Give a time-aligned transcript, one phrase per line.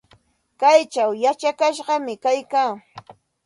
[0.59, 2.71] Kaychaw yachakashqam kaykaa.